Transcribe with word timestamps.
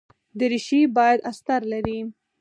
دریشي 0.39 0.79
باید 0.95 1.19
استر 1.29 1.61
لري. 1.71 1.99